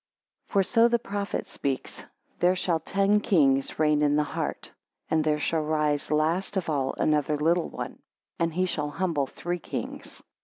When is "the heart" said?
4.15-4.71